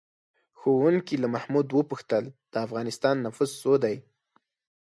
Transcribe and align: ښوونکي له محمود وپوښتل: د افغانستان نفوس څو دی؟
ښوونکي 0.59 1.15
له 1.23 1.27
محمود 1.33 1.67
وپوښتل: 1.71 2.23
د 2.51 2.55
افغانستان 2.65 3.15
نفوس 3.25 3.51
څو 3.61 3.73
دی؟ 3.83 3.95